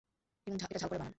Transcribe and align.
এবং 0.47 0.55
এটা 0.55 0.67
ঝাল 0.73 0.79
করে 0.81 0.89
বানান। 0.93 1.09